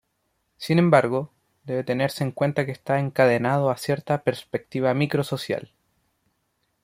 Sin 0.57 0.79
embargo, 0.79 1.31
debe 1.63 1.83
tenerse 1.83 2.23
en 2.23 2.31
cuenta 2.31 2.65
que 2.65 2.71
está 2.71 2.97
encadenado 2.99 3.69
a 3.69 3.77
cierta 3.77 4.23
perspectiva 4.23 4.95
micro 4.95 5.23
social. 5.23 5.73